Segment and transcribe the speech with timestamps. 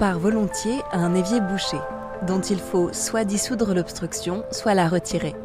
[0.00, 1.76] compare volontiers à un évier bouché,
[2.26, 5.36] dont il faut soit dissoudre l'obstruction, soit la retirer.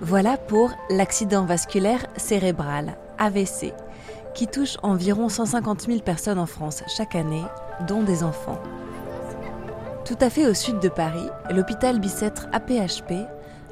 [0.00, 3.72] Voilà pour l'accident vasculaire cérébral, AVC,
[4.34, 7.44] qui touche environ 150 000 personnes en France chaque année,
[7.86, 8.60] dont des enfants.
[10.04, 13.12] Tout à fait au sud de Paris, l'hôpital Bicêtre APHP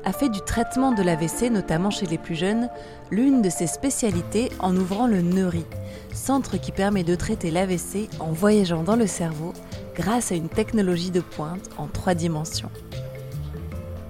[0.05, 2.69] a fait du traitement de l'AVC, notamment chez les plus jeunes,
[3.11, 5.65] l'une de ses spécialités en ouvrant le Neuri,
[6.13, 9.53] centre qui permet de traiter l'AVC en voyageant dans le cerveau
[9.95, 12.71] grâce à une technologie de pointe en trois dimensions.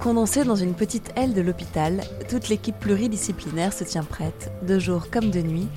[0.00, 5.08] Condensée dans une petite aile de l'hôpital, toute l'équipe pluridisciplinaire se tient prête, de jour
[5.10, 5.68] comme de nuit,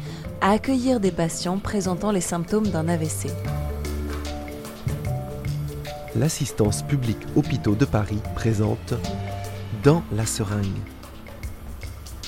[0.41, 3.29] à accueillir des patients présentant les symptômes d'un AVC.
[6.15, 8.93] L'assistance publique hôpitaux de Paris présente
[9.85, 10.81] Dans la seringue.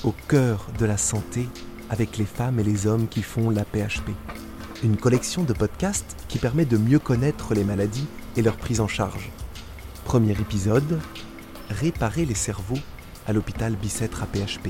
[0.03, 1.47] Au cœur de la santé
[1.89, 4.11] avec les femmes et les hommes qui font la PHP.
[4.83, 8.88] Une collection de podcasts qui permet de mieux connaître les maladies et leur prise en
[8.88, 9.31] charge.
[10.05, 11.02] Premier épisode,
[11.72, 12.78] réparer les cerveaux
[13.28, 14.67] à l'hôpital Bicêtre à PHP.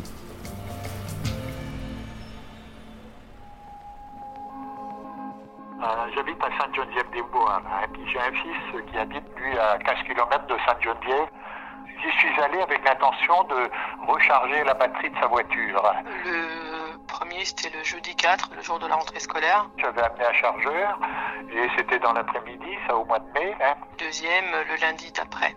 [5.83, 7.61] Euh, J'habite à Sainte-Geneviève-des-Bois.
[8.05, 11.27] j'ai un fils qui habite, lui, à 15 km de Sainte-Geneviève.
[12.01, 13.69] J'y suis allé avec l'intention de
[14.07, 15.93] recharger la batterie de sa voiture.
[16.25, 19.65] Le premier, c'était le jeudi 4, le jour de la rentrée scolaire.
[19.77, 20.99] J'avais amené un chargeur
[21.51, 23.55] et c'était dans l'après-midi, ça au mois de mai.
[23.63, 23.73] hein.
[23.97, 25.55] Deuxième, le lundi d'après.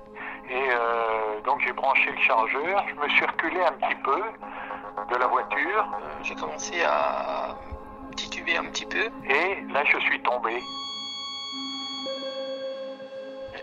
[0.49, 4.21] Et euh, donc j'ai branché le chargeur, je me suis reculé un petit peu
[5.11, 7.55] de la voiture Euh, J'ai commencé à
[8.17, 9.09] tituber un petit peu.
[9.29, 10.59] et là je suis tombé.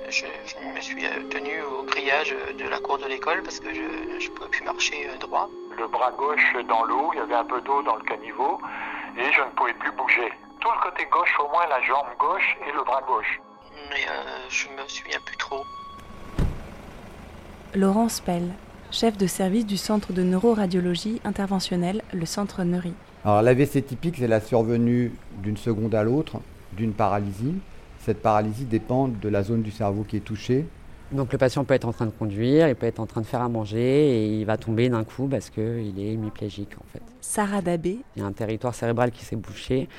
[0.08, 3.60] Euh, Je, je me suis euh, tenu au grillage de la cour de l'école parce
[3.60, 5.50] que je ne pouvais plus marcher euh, droit.
[5.78, 8.60] Le bras gauche dans l'eau, il y avait un peu d'eau dans le caniveau
[9.18, 10.32] et je ne pouvais plus bouger.
[10.60, 13.40] Tout le côté gauche, au moins la jambe gauche et le bras gauche.
[13.90, 15.64] Mais euh, je me souviens plus trop.
[17.76, 18.50] Laurence Pell,
[18.92, 22.94] chef de service du centre de neuroradiologie interventionnelle, le centre Neuri.
[23.26, 26.40] Alors l'AVC typique, c'est la survenue d'une seconde à l'autre
[26.74, 27.56] d'une paralysie.
[28.08, 30.66] Cette paralysie dépend de la zone du cerveau qui est touchée.
[31.12, 33.26] Donc le patient peut être en train de conduire, il peut être en train de
[33.26, 37.02] faire à manger et il va tomber d'un coup parce qu'il est hémiplégique en fait.
[37.20, 39.90] Sarah Dabé, Il y a un territoire cérébral qui s'est bouché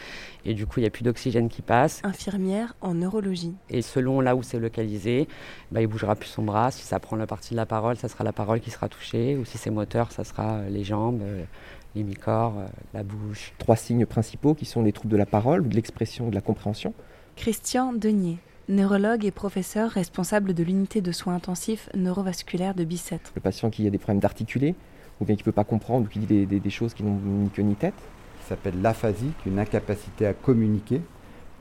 [0.46, 2.00] et du coup il n'y a plus d'oxygène qui passe.
[2.02, 3.52] infirmière en neurologie.
[3.69, 5.28] Et selon là où c'est localisé,
[5.70, 6.70] bah, il bougera plus son bras.
[6.70, 9.36] Si ça prend la partie de la parole, ça sera la parole qui sera touchée.
[9.36, 11.44] Ou si c'est moteur, ça sera euh, les jambes, euh,
[11.94, 13.52] l'hémicorps, euh, la bouche.
[13.58, 16.94] trois signes principaux qui sont les troubles de la parole, de l'expression, de la compréhension.
[17.38, 18.38] Christian Denier,
[18.69, 23.31] neurologue et professeur responsable de l'unité de soins intensifs neurovasculaires de Bicêtre.
[23.37, 24.75] Le patient qui a des problèmes d'articuler,
[25.21, 27.04] ou bien qui ne peut pas comprendre, ou qui dit des, des- des choses qui
[27.04, 27.94] n'ont ni queue ni tête.
[28.43, 31.00] Ça s'appelle l'aphasie, qui est une incapacité à communiquer.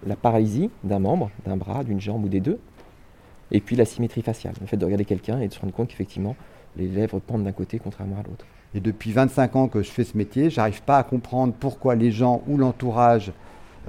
[0.07, 2.59] La paralysie d'un membre, d'un bras, d'une jambe ou des deux.
[3.51, 5.89] Et puis la symétrie faciale, le fait de regarder quelqu'un et de se rendre compte
[5.89, 6.35] qu'effectivement,
[6.75, 8.45] les lèvres pendent d'un côté contrairement à l'autre.
[8.73, 12.11] Et depuis 25 ans que je fais ce métier, j'arrive pas à comprendre pourquoi les
[12.11, 13.31] gens ou l'entourage,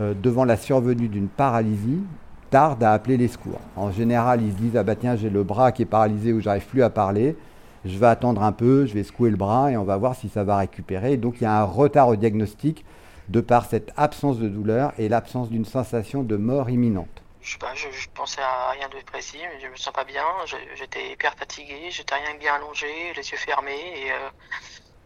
[0.01, 2.03] euh, devant la survenue d'une paralysie,
[2.51, 3.61] tardent à appeler les secours.
[3.77, 6.41] En général, ils se disent ah bah tiens j'ai le bras qui est paralysé ou
[6.41, 7.37] j'arrive plus à parler.
[7.85, 10.29] Je vais attendre un peu, je vais secouer le bras et on va voir si
[10.29, 11.17] ça va récupérer.
[11.17, 12.85] Donc il y a un retard au diagnostic
[13.29, 17.09] de par cette absence de douleur et l'absence d'une sensation de mort imminente.
[17.43, 20.05] Je sais pas, je, je pensais à rien de précis, mais je me sens pas
[20.05, 20.23] bien.
[20.47, 23.71] Je- J'étais hyper fatigué, j'étais rien que bien allongé, les yeux fermés
[24.07, 24.29] et euh,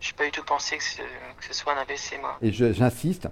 [0.01, 2.39] j'ai pas du tout pensé que ce, que ce soit un AVC moi.
[2.41, 3.29] Et je- j'insiste,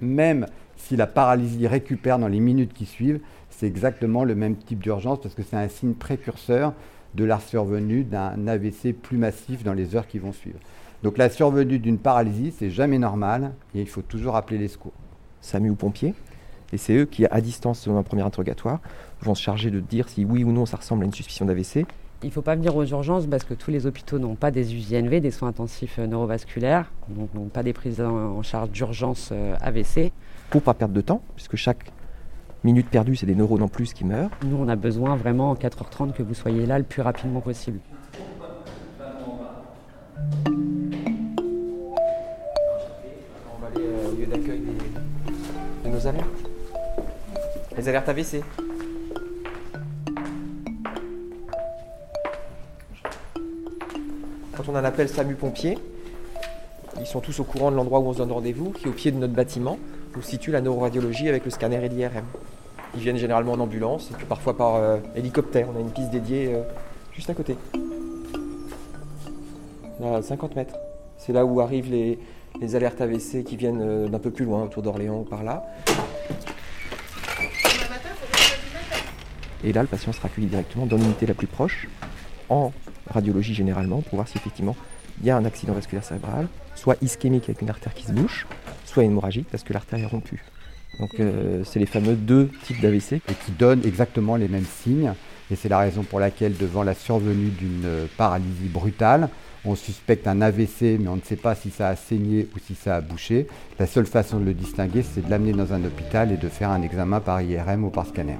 [0.00, 3.20] même si la paralysie récupère dans les minutes qui suivent,
[3.50, 6.74] c'est exactement le même type d'urgence parce que c'est un signe précurseur
[7.14, 10.58] de la survenue d'un AVC plus massif dans les heures qui vont suivre.
[11.02, 14.92] Donc la survenue d'une paralysie, c'est jamais normal et il faut toujours appeler les secours.
[15.40, 16.14] SAMU ou pompiers.
[16.72, 18.80] Et c'est eux qui, à distance, selon un premier interrogatoire,
[19.22, 21.86] vont se charger de dire si oui ou non ça ressemble à une suspicion d'AVC.
[22.26, 24.74] Il ne faut pas venir aux urgences parce que tous les hôpitaux n'ont pas des
[24.74, 29.54] UJNV, des soins intensifs euh, neurovasculaires, donc n'ont pas des prises en, charge d'urgence euh,
[29.60, 30.10] AVC.
[30.50, 31.92] Pour pas perdre de temps, puisque chaque
[32.64, 34.30] minute perdue, c'est des neurones en plus qui meurent.
[34.44, 37.78] Nous, on a besoin vraiment en 4h30 que vous soyez là le plus rapidement possible.
[40.18, 40.50] On
[43.62, 44.62] va aller au lieu d'accueil
[45.84, 46.26] de nos alertes.
[47.76, 48.42] Les alertes AVC.
[54.56, 55.76] Quand on a un appel SAMU pompier,
[56.98, 58.92] ils sont tous au courant de l'endroit où on se donne rendez-vous, qui est au
[58.92, 59.78] pied de notre bâtiment,
[60.16, 62.24] où se situe la neuroradiologie avec le scanner et l'IRM.
[62.94, 65.68] Ils viennent généralement en ambulance et puis parfois par euh, hélicoptère.
[65.74, 66.62] On a une piste dédiée euh,
[67.12, 67.58] juste à côté.
[70.00, 70.76] Là, à 50 mètres.
[71.18, 72.18] C'est là où arrivent les,
[72.58, 75.66] les alertes AVC qui viennent euh, d'un peu plus loin, autour d'Orléans ou par là.
[79.62, 81.88] Et là, le patient sera accueilli directement dans l'unité la plus proche,
[82.48, 82.72] en
[83.10, 84.76] radiologie généralement, pour voir si effectivement
[85.20, 88.46] il y a un accident vasculaire cérébral, soit ischémique avec une artère qui se bouche,
[88.84, 90.42] soit hémorragique parce que l'artère est rompue.
[91.00, 93.14] Donc euh, c'est les fameux deux types d'AVC.
[93.14, 95.12] Et qui donnent exactement les mêmes signes.
[95.50, 99.28] Et c'est la raison pour laquelle, devant la survenue d'une paralysie brutale,
[99.64, 102.74] on suspecte un AVC, mais on ne sait pas si ça a saigné ou si
[102.74, 103.46] ça a bouché.
[103.78, 106.70] La seule façon de le distinguer, c'est de l'amener dans un hôpital et de faire
[106.70, 108.38] un examen par IRM ou par scanner.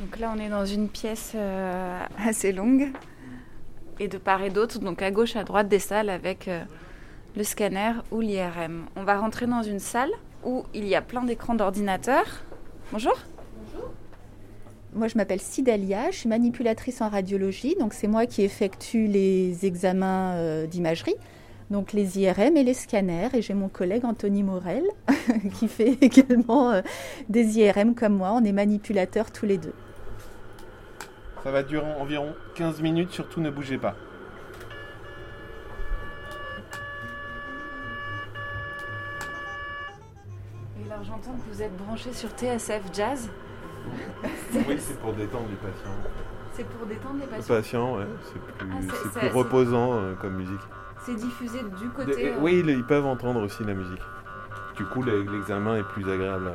[0.00, 2.90] Donc là, on est dans une pièce euh, assez longue
[3.98, 6.62] et de part et d'autre, donc à gauche, à droite des salles avec euh,
[7.36, 8.86] le scanner ou l'IRM.
[8.96, 10.10] On va rentrer dans une salle
[10.44, 12.44] où il y a plein d'écrans d'ordinateurs.
[12.92, 13.16] Bonjour.
[14.96, 19.66] Moi, je m'appelle Sidalia, je suis manipulatrice en radiologie, donc c'est moi qui effectue les
[19.66, 21.16] examens euh, d'imagerie,
[21.68, 24.84] donc les IRM et les scanners, et j'ai mon collègue Anthony Morel
[25.58, 26.80] qui fait également euh,
[27.28, 29.74] des IRM comme moi, on est manipulateurs tous les deux.
[31.44, 33.96] Ça va durer environ 15 minutes, surtout ne bougez pas.
[40.80, 43.28] Et alors j'entends que vous êtes branché sur TSF Jazz.
[44.68, 45.90] Oui, c'est pour détendre les patients.
[46.52, 47.54] C'est pour détendre les Les patients.
[47.54, 50.60] patients, ouais, c'est plus, Ah, c'est- c'est c'est- plus c'est- reposant euh, comme musique.
[51.00, 52.30] C'est diffusé du côté.
[52.32, 54.02] euh, oui, ils, peuvent entendre aussi la musique.
[54.76, 56.52] Du coup, le- l'examen est plus agréable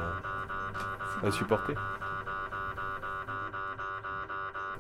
[1.24, 1.76] à, à supporter.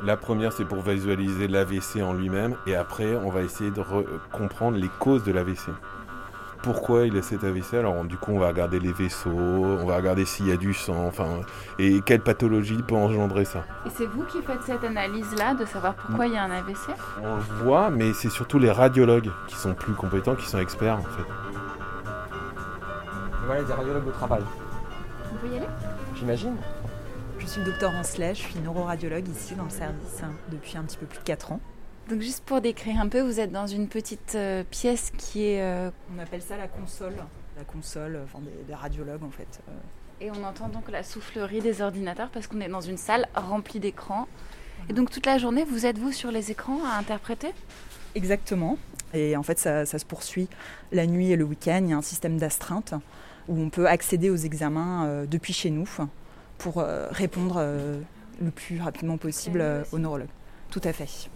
[0.04, 4.08] La première, c'est pour visualiser l'AVC en lui-même, et après, on va essayer de re-
[4.32, 5.70] comprendre les causes de l'AVC.
[6.64, 9.86] Pourquoi il a cet AVC Alors, on- du coup, on va regarder les vaisseaux, on
[9.86, 11.42] va regarder s'il y a du sang, enfin,
[11.80, 13.64] et quelle pathologie peut engendrer ça.
[13.88, 16.92] Et c'est vous qui faites cette analyse-là de savoir pourquoi il y a un AVC
[17.24, 20.98] On le voit, mais c'est surtout les radiologues qui sont plus compétents, qui sont experts
[21.00, 21.24] en fait.
[23.48, 24.44] Voilà des radiologues au travail,
[25.32, 25.68] On peut y aller?
[26.16, 26.56] J'imagine.
[27.40, 30.84] Je suis le docteur Ancelet, je suis neuroradiologue ici dans le service hein, depuis un
[30.84, 31.60] petit peu plus de 4 ans.
[32.10, 35.62] Donc juste pour décrire un peu, vous êtes dans une petite euh, pièce qui est...
[35.62, 37.16] euh, On appelle ça la console,
[37.58, 39.62] la console enfin, des, des radiologues en fait.
[39.70, 39.72] Euh,
[40.26, 43.80] et on entend donc la soufflerie des ordinateurs parce qu'on est dans une salle remplie
[43.80, 44.28] d'écrans.
[44.90, 47.54] Et donc toute la journée, vous êtes vous sur les écrans à interpréter?
[48.14, 48.78] Exactement.
[49.14, 50.48] Et en fait, ça, ça se poursuit
[50.92, 51.82] la nuit et le week-end.
[51.84, 52.94] Il y a un système d'astreinte
[53.48, 55.88] où on peut accéder aux examens euh, depuis chez nous
[56.58, 58.00] pour euh, répondre euh,
[58.42, 60.30] le plus rapidement possible euh, aux neurologues.
[60.70, 61.30] Tout à fait.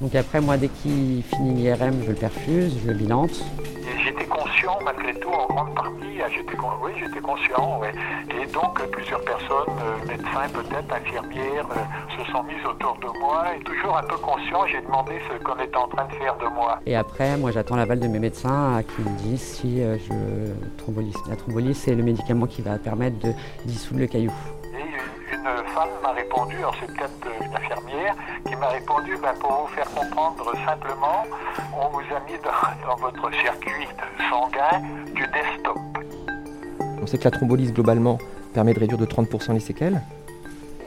[0.00, 3.30] Donc après, moi, dès qu'il finit l'IRM, je le perfuse, je le bilante.
[3.60, 6.20] Et j'étais conscient, malgré tout, en grande partie.
[6.22, 7.92] ah, J'étais, oui, j'étais conscient, ouais.
[8.30, 13.18] Et donc, euh, plusieurs personnes, euh, médecins peut-être, infirmières, euh, se sont mises autour de
[13.20, 13.44] moi.
[13.56, 16.46] Et toujours un peu conscient, j'ai demandé ce qu'on était en train de faire de
[16.54, 16.80] moi.
[16.86, 21.14] Et après, moi, j'attends l'aval de mes médecins qui me disent si je thrombolyse.
[21.28, 23.32] La thrombolyse, c'est le médicament qui va permettre de
[23.64, 24.32] dissoudre le caillou.
[25.44, 28.14] Une, femme m'a répondu, alors c'est peut-être une infirmière,
[28.46, 31.24] qui m'a répondu, ben, pour vous faire comprendre simplement,
[31.76, 33.86] on vous a mis dans, dans votre circuit
[34.30, 34.80] sanguin
[35.14, 35.76] du desktop.
[37.02, 38.18] On sait que la thrombolyse globalement
[38.54, 40.00] permet de réduire de 30% les séquelles.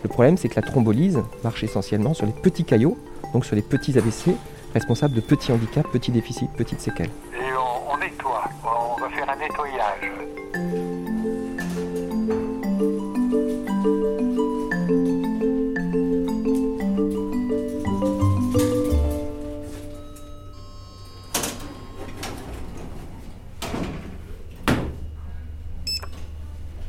[0.02, 2.98] Le problème, c'est que la thrombolyse marche essentiellement sur les petits caillots,
[3.34, 4.36] donc sur les petits AVC,
[4.74, 7.12] responsables de petits handicaps, petits déficits, petites séquelles.
[7.34, 10.47] Et on, on nettoie, on va faire un nettoyage.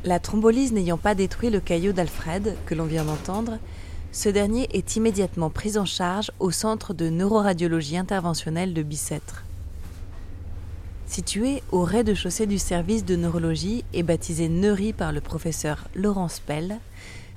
[0.09, 3.59] La thrombolyse n'ayant pas détruit le caillot d'Alfred, que l'on vient d'entendre,
[4.11, 9.43] ce dernier est immédiatement pris en charge au centre de neuroradiologie interventionnelle de Bicêtre.
[11.05, 16.79] Situé au rez-de-chaussée du service de neurologie et baptisé Neury par le professeur Laurence Pell,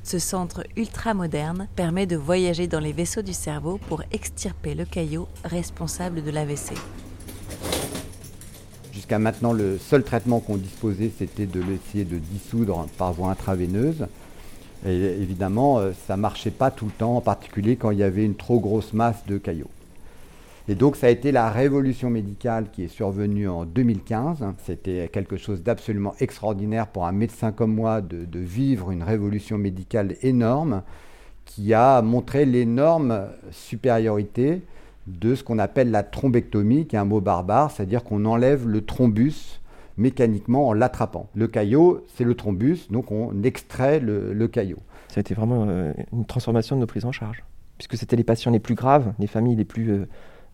[0.03, 5.29] ce centre ultra-moderne permet de voyager dans les vaisseaux du cerveau pour extirper le caillot
[5.45, 6.73] responsable de l'AVC.
[9.03, 14.07] Jusqu'à maintenant, le seul traitement qu'on disposait, c'était de l'essayer de dissoudre par voie intraveineuse.
[14.87, 18.05] Et évidemment, euh, ça ne marchait pas tout le temps, en particulier quand il y
[18.05, 19.73] avait une trop grosse masse de caillots.
[20.69, 24.45] Et donc, ça a été la révolution médicale qui est survenue en 2015.
[24.65, 29.59] C'était quelque chose d'absolument extraordinaire pour un médecin comme moi de, de vivre une révolution
[29.59, 30.83] médicale énorme
[31.45, 34.63] qui a montré l'énorme supériorité
[35.07, 38.85] de ce qu'on appelle la thrombectomie, qui est un mot barbare, c'est-à-dire qu'on enlève le
[38.85, 39.61] thrombus
[39.97, 41.29] mécaniquement en l'attrapant.
[41.35, 44.79] Le caillot, c'est le thrombus, donc on extrait le, caillot.
[45.09, 47.45] Ça a été vraiment euh, une transformation de nos prises en charge,
[47.79, 50.07] puisque c'était les patients les plus graves, les familles les plus, euh,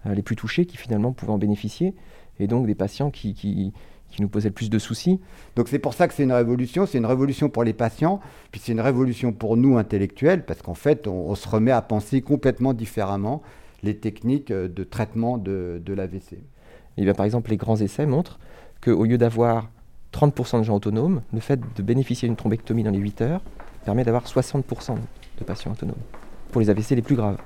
[0.07, 1.95] les plus touchées qui finalement pouvaient en bénéficier,
[2.41, 3.73] et donc des patients qui, qui,
[4.11, 5.21] qui nous posaient le plus de soucis.
[5.57, 8.61] Donc c'est pour ça que c'est une révolution, c'est une révolution pour les patients, puis
[8.63, 12.75] c'est une révolution pour nous intellectuels, parce qu'en fait on, se remet à penser complètement
[12.75, 13.43] différemment
[13.83, 16.39] les techniques euh, de traitement de, de l'AVC.
[16.97, 18.39] Et bien, par exemple, les grands essais montrent
[18.83, 19.71] qu'au lieu d'avoir
[20.13, 23.43] 30% de gens autonomes, le fait de bénéficier d'une thrombectomie dans les 8 heures
[23.85, 24.97] permet d'avoir 60%
[25.39, 25.97] de patients autonomes,
[26.51, 27.39] pour les AVC les plus graves.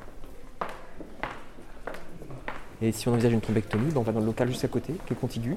[2.81, 4.95] Et si on envisage une thrombectomie, ben, on va dans le local juste à côté,
[5.07, 5.57] qui est contigu,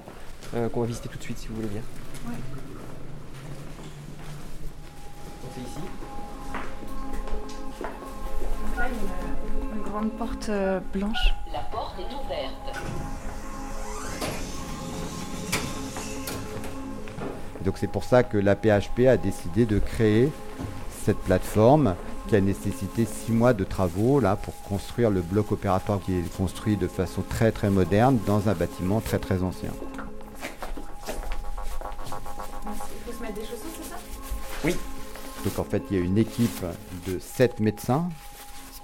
[0.54, 1.82] euh, qu'on va visiter tout de suite si vous voulez bien.
[2.28, 2.36] Ouais.
[9.96, 11.34] Grande porte euh, blanche.
[11.54, 12.82] La porte est ouverte.
[17.64, 20.34] Donc c'est pour ça que la PHP a décidé de créer
[21.06, 21.96] cette plateforme
[22.28, 26.36] qui a nécessité six mois de travaux là pour construire le bloc opératoire qui est
[26.36, 29.72] construit de façon très très moderne dans un bâtiment très très ancien.
[32.66, 32.74] Il
[33.06, 33.96] faut se mettre des chaussons, c'est ça?
[34.66, 34.76] Oui.
[35.46, 36.66] Donc en fait, il y a une équipe
[37.08, 38.10] de sept médecins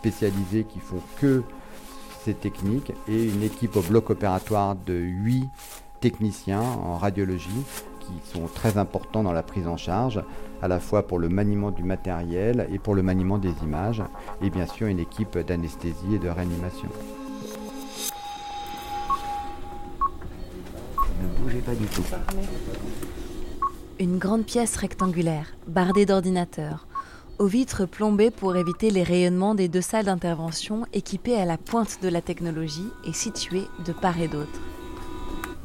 [0.01, 1.43] spécialisés qui font que
[2.25, 5.47] ces techniques et une équipe au bloc opératoire de huit
[5.99, 7.63] techniciens en radiologie
[7.99, 10.23] qui sont très importants dans la prise en charge,
[10.63, 14.01] à la fois pour le maniement du matériel et pour le maniement des images,
[14.41, 16.89] et bien sûr une équipe d'anesthésie et de réanimation.
[21.21, 22.03] Ne bougez pas du tout.
[23.99, 26.87] Une grande pièce rectangulaire, bardée d'ordinateurs,
[27.41, 31.97] aux vitres plombées pour éviter les rayonnements des deux salles d'intervention équipées à la pointe
[32.03, 34.61] de la technologie et situées de part et d'autre.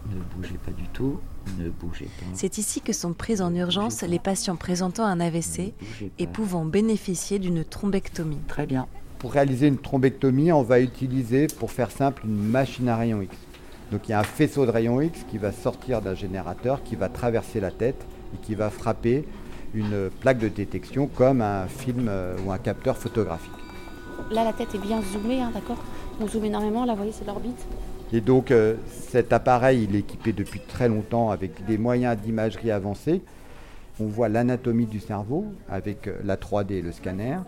[0.09, 1.21] Ne bougez pas du tout.
[1.59, 2.25] Ne bougez pas.
[2.33, 5.75] C'est ici que sont prises en urgence les patients présentant un AVC
[6.18, 8.40] et pouvant bénéficier d'une thrombectomie.
[8.49, 8.87] Très bien.
[9.18, 13.37] Pour réaliser une thrombectomie, on va utiliser, pour faire simple, une machine à rayon X.
[13.92, 16.97] Donc il y a un faisceau de rayon X qui va sortir d'un générateur, qui
[16.97, 19.26] va traverser la tête et qui va frapper
[19.76, 23.52] une plaque de détection comme un film euh, ou un capteur photographique.
[24.30, 25.76] Là, la tête est bien zoomée, hein, d'accord
[26.21, 27.66] On zoome énormément, là, vous voyez, c'est l'orbite.
[28.12, 32.71] Et donc euh, cet appareil, il est équipé depuis très longtemps avec des moyens d'imagerie
[32.71, 33.21] avancés.
[34.00, 37.38] On voit l'anatomie du cerveau avec euh, la 3D et le scanner.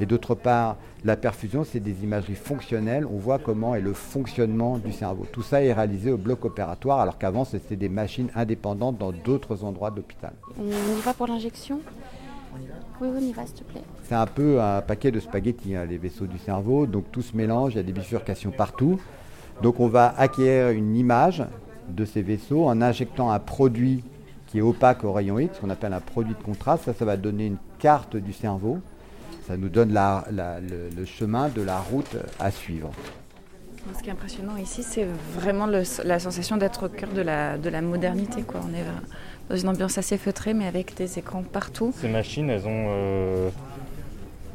[0.00, 3.06] Et d'autre part, la perfusion, c'est des imageries fonctionnelles.
[3.06, 5.26] On voit comment est le fonctionnement du cerveau.
[5.30, 9.64] Tout ça est réalisé au bloc opératoire, alors qu'avant, c'était des machines indépendantes dans d'autres
[9.64, 10.32] endroits de l'hôpital.
[10.58, 11.80] On y va pour l'injection?
[13.00, 13.82] Oui, on y va, s'il te plaît.
[14.04, 16.86] C'est un peu un paquet de spaghettis, hein, les vaisseaux du cerveau.
[16.86, 18.98] Donc tout se mélange, il y a des bifurcations partout.
[19.62, 21.44] Donc on va acquérir une image
[21.88, 24.02] de ces vaisseaux en injectant un produit
[24.46, 26.84] qui est opaque au rayon X, qu'on appelle un produit de contraste.
[26.84, 28.78] Ça, ça va donner une carte du cerveau.
[29.46, 32.90] Ça nous donne le, chemin de la route à suivre.
[33.96, 37.68] Ce qui est impressionnant ici, c'est vraiment la sensation d'être au cœur de la, de
[37.68, 38.42] la modernité.
[38.42, 38.60] Quoi.
[38.68, 38.84] On est
[39.48, 41.92] dans une ambiance assez feutrée, mais avec des écrans partout.
[41.96, 43.50] Ces machines, elles ont, euh,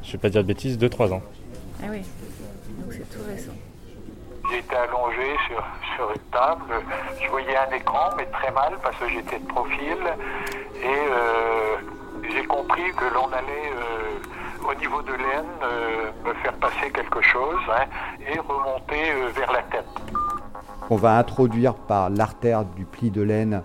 [0.04, 1.22] je ne vais pas dire de bêtises, 2-3 ans.
[1.82, 2.02] Ah oui,
[2.80, 3.54] donc c'est tout récent.
[4.52, 5.64] J'étais allongé sur,
[5.96, 6.84] sur une table,
[7.24, 9.98] je voyais un écran, mais très mal parce que j'étais de profil.
[10.76, 11.78] Et euh,
[12.34, 14.20] j'ai compris que l'on allait euh,
[14.70, 17.86] au niveau de l'aine euh, me faire passer quelque chose hein,
[18.20, 19.86] et remonter vers la tête.
[20.90, 23.64] On va introduire par l'artère du pli de laine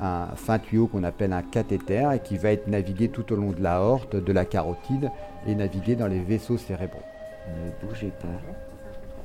[0.00, 3.50] un fin tuyau qu'on appelle un cathéter et qui va être navigué tout au long
[3.50, 5.10] de la horte, de la carotide
[5.46, 7.02] et navigué dans les vaisseaux cérébraux.
[7.48, 8.28] Ne bougez pas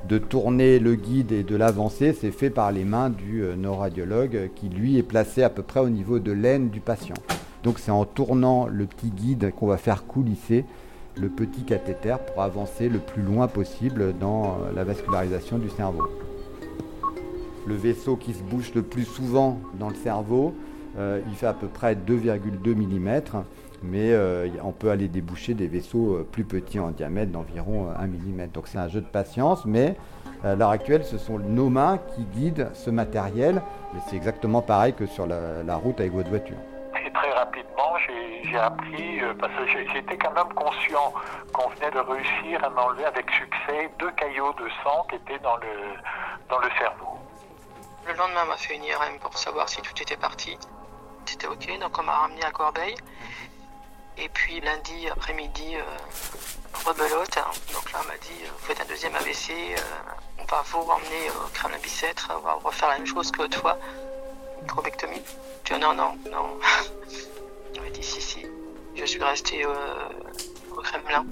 [0.08, 4.50] de tourner le guide et de l'avancer, c'est fait par les mains du euh, neuroradiologue
[4.56, 7.16] qui lui est placé à peu près au niveau de l'aine du patient.
[7.64, 10.66] Donc c'est en tournant le petit guide qu'on va faire coulisser
[11.16, 16.04] le petit cathéter pour avancer le plus loin possible dans euh, la vascularisation du cerveau.
[17.66, 20.54] Le vaisseau qui se bouche le plus souvent dans le cerveau,
[20.98, 23.22] euh, il fait à peu près 2,2 mm
[23.84, 28.08] mais euh, on peut aller déboucher des vaisseaux plus petits en diamètre d'environ 1 euh,
[28.08, 28.48] mm.
[28.54, 29.96] Donc c'est un jeu de patience, mais
[30.44, 33.62] à l'heure actuelle, ce sont nos mains qui guident ce matériel,
[33.94, 36.58] mais c'est exactement pareil que sur la, route avec votre voiture.
[37.44, 37.98] Rapidement,
[38.46, 41.14] j'ai appris, parce que j'étais quand même conscient
[41.52, 45.58] qu'on venait de réussir à m'enlever avec succès deux caillots de sang qui étaient dans
[45.58, 45.68] le,
[46.50, 47.18] dans le cerveau.
[48.08, 50.58] Le lendemain, on m'a fait une IRM pour savoir si tout était parti.
[51.26, 52.96] C'était OK, donc on m'a ramené à Corbeil.
[54.18, 55.84] Et puis lundi après-midi, euh,
[56.86, 57.38] rebelote.
[57.38, 57.52] Hein.
[57.74, 59.82] Donc là, on m'a dit, euh, vous faites un deuxième AVC, euh,
[60.40, 63.78] on va vous emmener au crâne bicêtre, on va refaire la même chose que fois.
[64.62, 65.22] microbectomie.
[65.66, 66.58] Je dis non, non, non.
[67.74, 68.46] Il m'a dit si, si.
[68.96, 69.70] Je suis restée euh,
[70.72, 71.26] au Kremlin.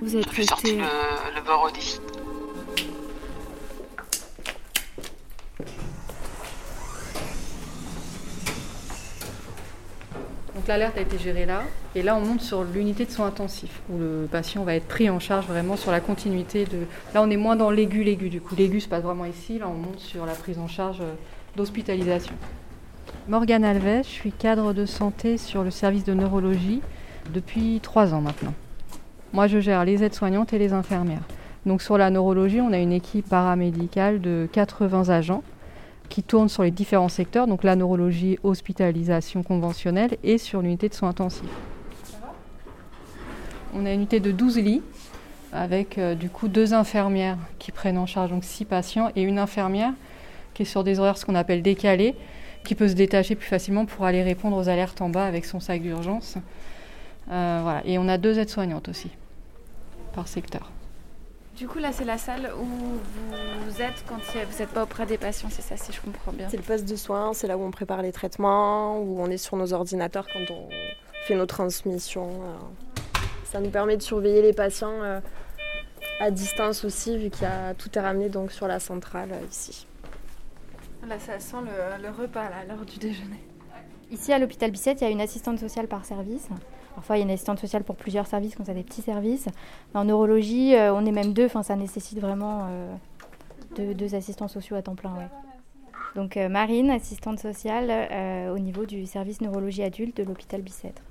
[0.00, 0.82] Vous êtes Je suis sortie resté.
[0.82, 1.98] le, le vendredi.
[10.54, 11.62] Donc l'alerte a été gérée là,
[11.94, 15.10] et là on monte sur l'unité de soins intensifs, où le patient va être pris
[15.10, 16.86] en charge vraiment sur la continuité de...
[17.12, 19.74] Là on est moins dans l'aigu-l'aigu, du coup l'aigu se passe vraiment ici, là on
[19.74, 21.12] monte sur la prise en charge euh,
[21.56, 22.32] d'hospitalisation.
[23.28, 26.80] Morgane Alves, je suis cadre de santé sur le service de neurologie
[27.34, 28.54] depuis trois ans maintenant.
[29.32, 31.24] Moi je gère les aides-soignantes et les infirmières.
[31.66, 35.42] Donc sur la neurologie, on a une équipe paramédicale de 80 agents
[36.08, 40.94] qui tournent sur les différents secteurs, donc la neurologie, hospitalisation conventionnelle et sur l'unité de
[40.94, 41.42] soins intensifs.
[43.74, 44.82] On a une unité de 12 lits
[45.52, 49.40] avec euh, du coup deux infirmières qui prennent en charge donc six patients et une
[49.40, 49.94] infirmière
[50.54, 52.14] qui est sur des horaires ce qu'on appelle décalés,
[52.66, 55.60] qui peut se détacher plus facilement pour aller répondre aux alertes en bas avec son
[55.60, 56.36] sac d'urgence.
[57.30, 57.82] Euh, voilà.
[57.84, 59.10] Et on a deux aides-soignantes aussi
[60.14, 60.70] par secteur.
[61.56, 65.16] Du coup, là, c'est la salle où vous êtes quand vous n'êtes pas auprès des
[65.16, 66.48] patients, c'est ça, si je comprends bien.
[66.50, 69.38] C'est le poste de soins, c'est là où on prépare les traitements, où on est
[69.38, 70.68] sur nos ordinateurs quand on
[71.26, 72.28] fait nos transmissions.
[72.28, 73.20] euh.
[73.50, 75.20] Ça nous permet de surveiller les patients euh,
[76.20, 79.86] à distance aussi, vu qu'il y a tout est ramené donc sur la centrale ici.
[81.08, 81.56] Là, ça sent
[82.02, 83.38] le, repas, là, l'heure du déjeuner.
[84.10, 86.48] Ici, à l'hôpital Bicêtre, il y a une assistante sociale par service.
[86.96, 89.46] Parfois, il y a une assistante sociale pour plusieurs services, quand ça des petits services.
[89.94, 91.46] En neurologie, euh, on est même deux.
[91.46, 95.14] Enfin, ça nécessite vraiment euh, deux, assistants sociaux à temps plein.
[96.16, 101.02] Donc, euh, Marine, assistante sociale au niveau du service neurologie adulte de l'hôpital Bicêtre.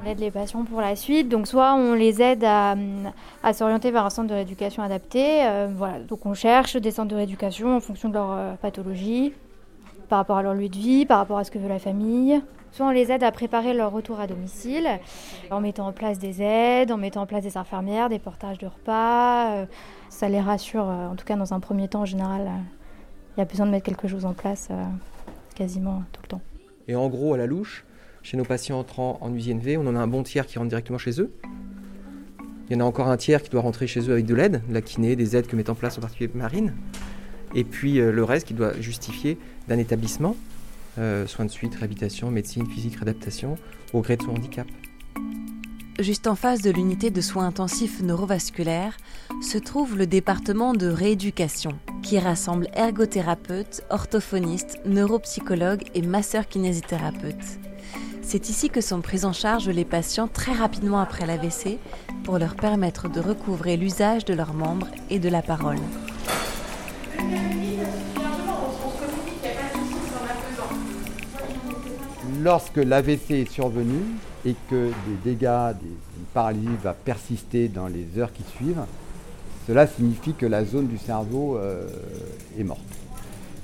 [0.00, 1.28] On aide les patients pour la suite.
[1.28, 2.74] Donc, soit on les aide à,
[3.52, 5.44] s'orienter vers un centre de rééducation adapté.
[5.46, 6.00] euh, voilà.
[6.00, 9.32] Donc, on cherche des centres de rééducation en fonction de leur euh, pathologie
[10.08, 12.42] par rapport à leur lieu de vie, par rapport à ce que veut la famille.
[12.72, 14.88] Soit on les aide à préparer leur retour à domicile,
[15.50, 18.66] en mettant en place des aides, en mettant en place des infirmières, des portages de
[18.66, 19.52] repas.
[19.52, 19.66] euh,
[20.08, 22.50] Ça les rassure, en tout cas dans un premier temps en général.
[23.36, 24.68] Il y a besoin de mettre quelque chose en place
[25.54, 26.40] quasiment tout le temps.
[26.88, 27.84] Et en gros, à la louche,
[28.22, 30.98] chez nos patients entrant en USINV, on en a un bon tiers qui rentre directement
[30.98, 31.32] chez eux.
[32.68, 34.62] Il y en a encore un tiers qui doit rentrer chez eux avec de l'aide,
[34.68, 36.74] de la kiné, des aides que met en place en particulier Marine.
[37.54, 40.36] Et puis euh, le reste qui doit justifier d'un établissement,
[40.98, 43.56] euh, soins de suite, réhabilitation, médecine, physique, réadaptation,
[43.92, 44.66] au gré de son handicap.
[45.98, 48.96] Juste en face de l'unité de soins intensifs neurovasculaires
[49.42, 57.58] se trouve le département de rééducation, qui rassemble ergothérapeutes, orthophonistes, neuropsychologues et masseurs kinésithérapeutes.
[58.22, 61.78] C'est ici que sont pris en charge les patients très rapidement après l'AVC
[62.24, 65.78] pour leur permettre de recouvrer l'usage de leurs membres et de la parole.
[72.40, 74.00] Lorsque l'AVC est survenu
[74.44, 78.84] et que des dégâts, des, une paralysie va persister dans les heures qui suivent,
[79.66, 81.86] cela signifie que la zone du cerveau euh,
[82.58, 82.80] est morte.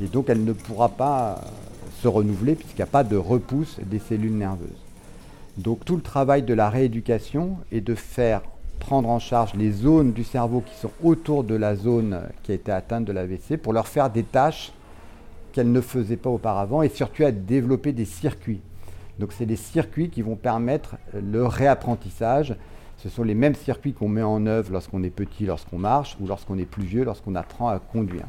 [0.02, 1.40] Et donc elle ne pourra pas
[2.02, 4.68] se renouveler puisqu'il n'y a pas de repousse des cellules nerveuses.
[5.56, 8.42] Donc tout le travail de la rééducation est de faire
[8.78, 12.54] prendre en charge les zones du cerveau qui sont autour de la zone qui a
[12.54, 14.72] été atteinte de l'AVC pour leur faire des tâches
[15.52, 18.60] qu'elles ne faisaient pas auparavant et surtout à développer des circuits.
[19.18, 22.54] Donc c'est des circuits qui vont permettre le réapprentissage.
[22.98, 26.26] Ce sont les mêmes circuits qu'on met en œuvre lorsqu'on est petit, lorsqu'on marche, ou
[26.26, 28.26] lorsqu'on est plus vieux, lorsqu'on apprend à conduire.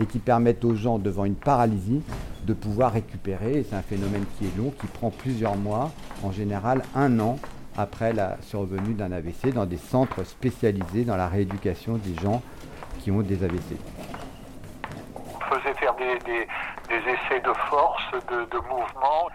[0.00, 2.02] Et qui permettent aux gens devant une paralysie
[2.44, 3.58] de pouvoir récupérer.
[3.58, 5.90] Et c'est un phénomène qui est long, qui prend plusieurs mois,
[6.22, 7.38] en général un an
[7.76, 12.42] après la survenue d'un AVC, dans des centres spécialisés dans la rééducation des gens
[13.00, 13.76] qui ont des AVC.
[15.16, 16.46] On faisait faire des, des-
[16.88, 19.28] des essais de force, de, de mouvement,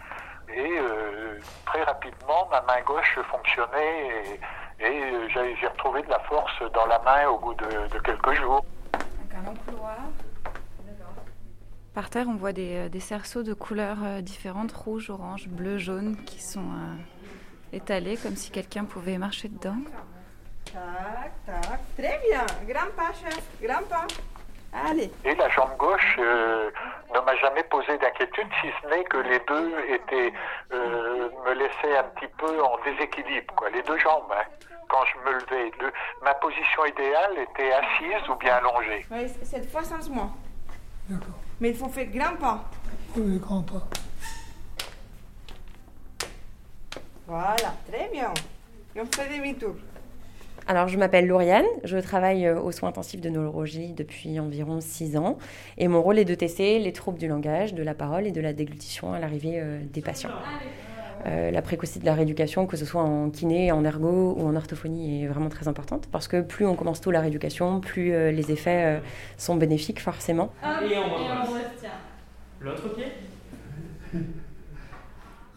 [0.53, 4.37] et euh, très rapidement, ma main gauche fonctionnait,
[4.79, 7.93] et, et, euh, j'ai j'ai retrouvé de la force dans la main au bout de,
[7.93, 8.65] de quelques jours.
[8.93, 9.95] Donc un long couloir.
[11.93, 15.77] Par terre, on voit des, euh, des cerceaux de couleurs euh, différentes, rouge, orange, bleu,
[15.77, 16.95] jaune, qui sont euh,
[17.77, 19.77] étalés comme si quelqu'un pouvait marcher dedans.
[20.65, 21.79] Tac, tac.
[21.95, 22.45] Très bien.
[22.67, 23.39] Grand pas, chef.
[23.61, 24.07] Grand pas.
[24.89, 25.11] Allez.
[25.23, 26.71] Et la jambe gauche euh,
[27.13, 30.33] ne m'a jamais posé d'inquiétude, si ce n'est que les deux étaient,
[30.73, 33.69] euh, me laissaient un petit peu en déséquilibre, quoi.
[33.69, 34.41] Les deux jambes, hein.
[34.89, 35.71] quand je me levais.
[35.79, 39.05] Le- ma position idéale était assise ou bien allongée.
[39.11, 40.31] Oui, cette fois sans moi.
[41.59, 42.69] Mais il faut faire grand pas.
[43.15, 43.87] Oui, grand pas.
[47.27, 48.33] Voilà, très bien.
[48.95, 49.75] Et on fait demi-tour.
[50.65, 55.17] Alors, je m'appelle Lauriane, je travaille euh, aux soins intensifs de neurologie depuis environ 6
[55.17, 55.37] ans
[55.77, 58.39] et mon rôle est de tester les troubles du langage, de la parole et de
[58.39, 60.29] la déglutition à l'arrivée euh, des patients.
[61.25, 64.55] Euh, la précocité de la rééducation, que ce soit en kiné, en ergo ou en
[64.55, 68.51] orthophonie, est vraiment très importante parce que plus on commence tôt la rééducation, plus les
[68.51, 69.01] effets
[69.37, 70.51] sont bénéfiques forcément.
[70.83, 72.63] Et on.
[72.63, 73.05] L'autre pied?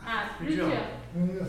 [0.04, 0.66] Ah, plus dur.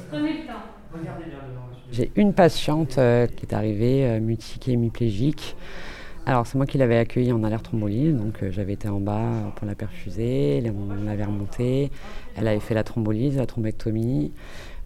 [0.10, 0.64] Prenez le temps.
[0.94, 1.68] Regardez bien devant.
[1.92, 5.56] J'ai une patiente euh, qui est arrivée euh, mutique et hémiplégique.
[6.28, 9.54] Alors c'est moi qui l'avais accueillie en alerte thrombolyse, donc euh, j'avais été en bas
[9.56, 11.90] pour la perfuser, on l'avait remontée,
[12.36, 14.34] elle avait fait la thrombolyse, la thrombectomie.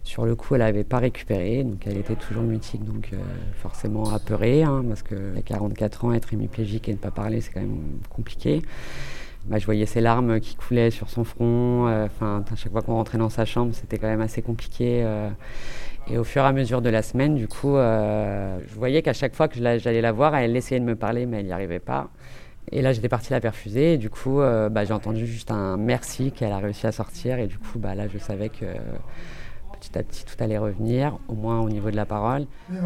[0.04, 3.10] Sur le coup, elle n'avait pas récupéré, donc elle était toujours mutique, donc
[3.56, 7.60] forcément apeurée, hein, parce qu'à 44 ans, être hémiplégique et ne pas parler, c'est quand
[7.60, 8.62] même compliqué.
[9.46, 11.88] Bah, je voyais ses larmes qui coulaient sur son front.
[12.04, 15.04] Enfin, à chaque fois qu'on rentrait dans sa chambre, c'était quand même assez compliqué.
[16.08, 19.12] Et au fur et à mesure de la semaine, du coup, euh, je voyais qu'à
[19.12, 21.78] chaque fois que j'allais la voir, elle essayait de me parler, mais elle n'y arrivait
[21.78, 22.08] pas.
[22.70, 23.94] Et là, j'étais partie la perfuser.
[23.94, 27.38] Et du coup, euh, bah, j'ai entendu juste un merci qu'elle a réussi à sortir.
[27.38, 28.66] Et du coup, bah, là, je savais que
[29.80, 32.46] petit à petit, tout allait revenir, au moins au niveau de la parole.
[32.68, 32.80] C'est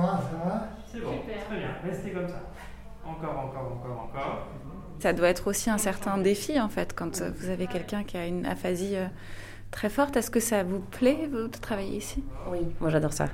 [1.00, 1.11] bon,
[1.48, 1.68] très bien.
[1.85, 2.42] Restez comme ça.
[3.05, 4.46] Encore, encore, encore, encore.
[4.98, 8.26] Ça doit être aussi un certain défi, en fait, quand vous avez quelqu'un qui a
[8.26, 8.96] une aphasie.
[9.70, 10.16] Très forte.
[10.16, 12.24] Est-ce que ça vous plaît de travailler ici?
[12.50, 13.26] Oui, moi j'adore ça.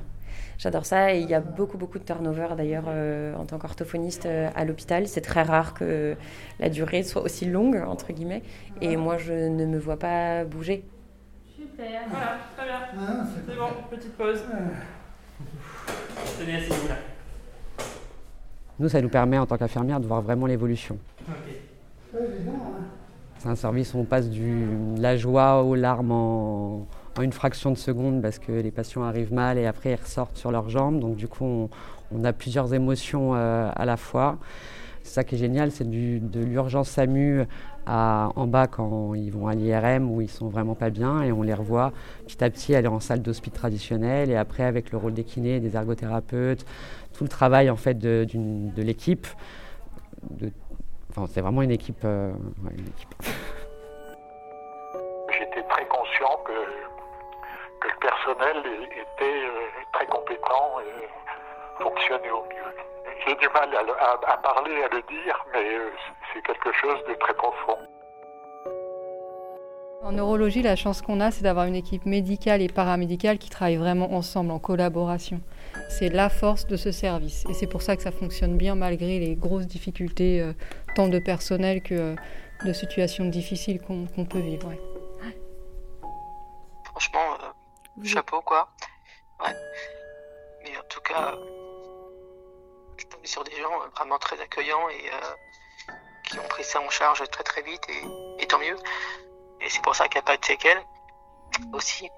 [0.59, 4.27] J'adore ça et il y a beaucoup beaucoup de turnover d'ailleurs euh, en tant qu'orthophoniste
[4.27, 5.09] euh, à l'hôpital.
[5.09, 6.17] C'est très rare que
[6.61, 8.43] la durée soit aussi longue entre guillemets
[8.81, 10.85] et moi je ne me vois pas bouger.
[11.57, 12.81] Super, voilà, très bien.
[12.99, 14.43] Ah, c'est bon, petite pause.
[16.39, 16.97] Tenez, asseyez-vous là.
[18.79, 20.99] Nous, ça nous permet en tant qu'infirmière de voir vraiment l'évolution.
[21.29, 21.35] Ok.
[23.43, 26.87] C'est un service où on passe de la joie aux larmes en,
[27.21, 30.53] une fraction de seconde parce que les patients arrivent mal et après ils ressortent sur
[30.53, 31.01] leurs jambes.
[31.01, 31.69] Donc du coup,
[32.15, 34.39] on, a plusieurs émotions euh, à la fois.
[35.03, 37.43] C'est ça qui est génial, c'est de l'urgence SAMU
[37.89, 41.43] en bas quand ils vont à l'IRM où ils sont vraiment pas bien et on
[41.43, 41.93] les revoit
[42.29, 45.59] petit à petit aller en salle d'hospice traditionnelle et après avec le rôle des kinés,
[45.59, 46.65] des ergothérapeutes,
[47.13, 48.25] tout le travail en fait de,
[48.77, 49.27] l'équipe,
[51.15, 52.05] Enfin, c'est vraiment une équipe.
[52.05, 52.33] Euh,
[55.39, 56.53] J'étais très conscient que,
[57.81, 58.57] que le personnel
[58.89, 62.73] était euh, très compétent et fonctionnait au mieux.
[63.27, 65.91] J'ai du mal à, parler, à le dire, mais euh,
[66.33, 67.77] c'est quelque chose de très profond.
[70.03, 73.77] En neurologie, la chance qu'on a, c'est d'avoir une équipe médicale et paramédicale qui travaillent
[73.77, 75.41] vraiment ensemble, en collaboration.
[75.89, 77.45] C'est la force de ce service.
[77.49, 80.53] Et c'est pour ça que ça fonctionne bien malgré les grosses difficultés
[80.95, 82.17] tant de personnel que euh,
[82.65, 84.73] de situations difficiles qu'on peut vivre.
[86.85, 88.69] Franchement, euh, chapeau quoi.
[89.41, 89.55] Ouais.
[90.63, 91.35] Mais en tout cas,
[92.97, 95.93] je suis sur des gens vraiment très accueillants et euh,
[96.25, 98.77] qui ont pris ça en charge très très vite et, et tant mieux.
[99.61, 100.83] Et c'est pour ça qu'il n'y a pas de séquelles
[101.73, 102.09] aussi.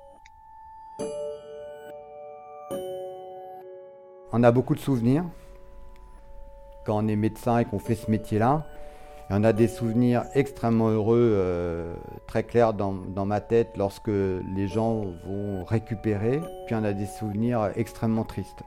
[4.37, 5.23] On a beaucoup de souvenirs
[6.85, 8.67] quand on est médecin et qu'on fait ce métier-là.
[9.31, 11.95] on a des souvenirs extrêmement heureux, euh,
[12.27, 16.41] très clairs dans, ma tête lorsque les gens vont récupérer.
[16.67, 18.65] Puis on a des souvenirs extrêmement tristes.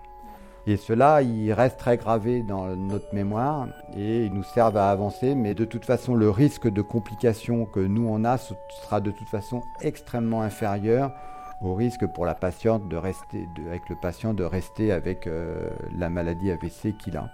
[0.67, 5.35] Et cela, ils restent très gravés dans notre mémoire et ils nous servent à avancer.
[5.35, 9.27] Mais de toute façon, le risque de complications que nous on a sera de toute
[9.27, 11.11] façon extrêmement inférieur
[11.61, 16.09] au risque pour la patiente de rester, avec le patient de rester avec euh, la
[16.09, 17.29] maladie AVC qu'il a.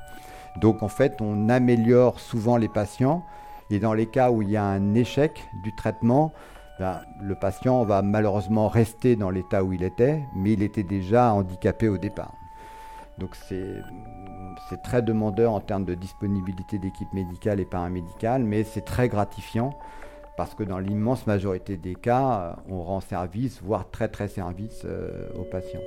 [0.57, 3.25] Donc en fait, on améliore souvent les patients
[3.69, 6.31] et dans les cas où il y a un échec du traitement,
[6.79, 11.33] ben, le patient va malheureusement rester dans l'état où il était, mais il était déjà
[11.33, 12.33] handicapé au départ.
[13.17, 19.07] Donc c'est très demandeur en termes de disponibilité d'équipe médicale et paramédicale, mais c'est très
[19.07, 19.77] gratifiant
[20.37, 25.29] parce que dans l'immense majorité des cas, on rend service, voire très très service euh,
[25.35, 25.79] aux patients.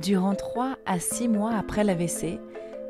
[0.00, 2.40] Durant 3 à 6 mois après l'AVC,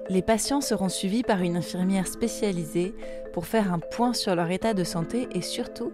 [0.09, 2.94] les patients seront suivis par une infirmière spécialisée
[3.33, 5.92] pour faire un point sur leur état de santé et surtout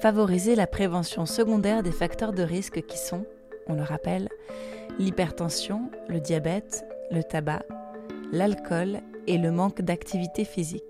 [0.00, 3.24] favoriser la prévention secondaire des facteurs de risque qui sont,
[3.66, 4.28] on le rappelle,
[4.98, 7.62] l'hypertension, le diabète, le tabac,
[8.32, 10.82] l'alcool et le manque d'activité physique.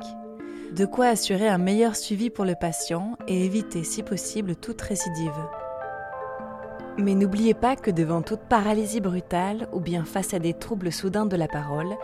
[0.72, 5.32] De quoi assurer un meilleur suivi pour le patient et éviter si possible toute récidive.
[6.98, 11.26] Mais n'oubliez pas que devant toute paralysie brutale ou bien face à des troubles soudains
[11.26, 11.96] de la parole,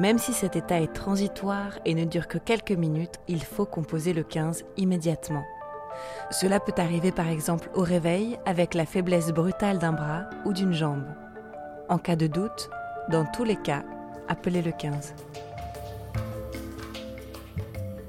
[0.00, 4.12] même si cet état est transitoire et ne dure que quelques minutes, il faut composer
[4.12, 5.44] le 15 immédiatement.
[6.30, 10.72] Cela peut arriver par exemple au réveil avec la faiblesse brutale d'un bras ou d'une
[10.72, 11.06] jambe.
[11.88, 12.70] En cas de doute,
[13.10, 13.82] dans tous les cas,
[14.28, 15.14] appelez le 15.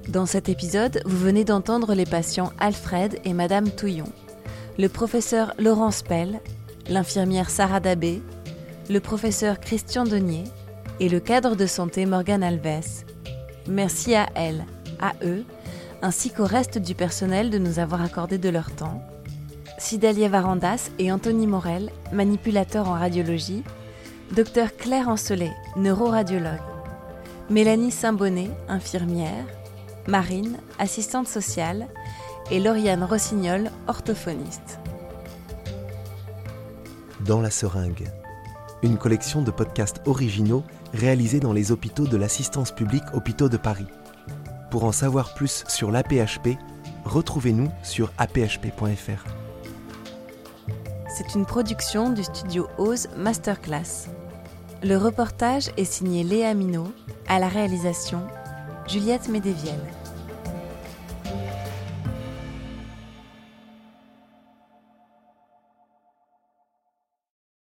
[0.10, 4.10] Dans cet épisode, vous venez d'entendre les patients Alfred et Madame Touillon,
[4.78, 6.40] le professeur Laurence Pell,
[6.88, 8.22] l'infirmière Sarah Dabé,
[8.90, 10.44] le professeur Christian Denier
[11.00, 13.04] et le cadre de santé Morgan Alves.
[13.68, 14.66] Merci à elle,
[15.00, 15.44] à eux,
[16.04, 19.02] ainsi qu'au reste du personnel de nous avoir accordé de leur temps.
[19.80, 23.64] Sidalia Varandas et Anthony Morel, manipulateurs en radiologie,
[24.36, 26.62] Docteur Claire Ancelet, neuroradiologue,
[27.50, 29.46] Mélanie Saint-Bonnet, infirmière,
[30.08, 31.90] Marine, assistante sociale,
[32.50, 34.80] et Lauriane Rossignol, orthophoniste.
[37.26, 38.10] Dans la seringue,
[38.84, 40.64] une collection de podcasts originaux
[40.94, 43.88] réalisés dans les hôpitaux de l'assistance publique Hôpitaux de Paris.
[44.70, 46.58] Pour en savoir plus sur l'APHP,
[47.04, 49.26] retrouvez-nous sur aphp.fr.
[51.18, 54.08] C'est une production du studio Ose Masterclass.
[54.84, 56.92] Le reportage est signé Léa Minot,
[57.28, 58.26] à la réalisation
[58.88, 59.80] Juliette Médévielle.